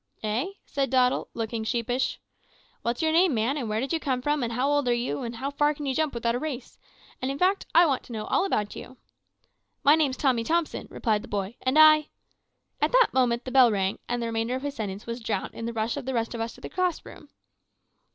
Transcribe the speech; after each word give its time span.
"`Eh?' 0.23 0.55
said 0.65 0.89
Doddle, 0.89 1.27
looking 1.35 1.63
sheepish. 1.63 2.19
"`What's 2.83 3.03
your 3.03 3.11
name, 3.11 3.35
man, 3.35 3.55
and 3.55 3.69
where 3.69 3.79
did 3.79 3.93
you 3.93 3.99
come 3.99 4.19
from, 4.19 4.41
and 4.41 4.53
how 4.53 4.67
old 4.67 4.87
are 4.87 4.93
you, 4.95 5.21
and 5.21 5.35
how 5.35 5.51
far 5.51 5.75
can 5.75 5.85
you 5.85 5.93
jump 5.93 6.15
without 6.15 6.33
a 6.33 6.39
race? 6.39 6.79
and 7.21 7.29
in 7.29 7.37
fact 7.37 7.67
I 7.75 7.85
want 7.85 8.01
to 8.05 8.11
know 8.13 8.25
all 8.25 8.43
about 8.43 8.75
you.' 8.75 8.97
"`My 9.85 9.95
name's 9.95 10.17
Tommy 10.17 10.43
Thompson,' 10.43 10.87
replied 10.89 11.21
the 11.21 11.27
boy, 11.27 11.55
`and 11.67 11.77
I' 11.77 12.07
"At 12.81 12.91
that 12.93 13.13
moment 13.13 13.45
the 13.45 13.51
bell 13.51 13.69
rang, 13.71 13.99
and 14.09 14.19
the 14.19 14.25
remainder 14.25 14.55
of 14.55 14.63
his 14.63 14.73
sentence 14.73 15.05
was 15.05 15.19
drowned 15.19 15.53
in 15.53 15.67
the 15.67 15.71
rush 15.71 15.95
of 15.97 16.07
the 16.07 16.15
rest 16.15 16.33
of 16.33 16.41
us 16.41 16.53
to 16.55 16.61
the 16.61 16.67
classroom. 16.67 17.29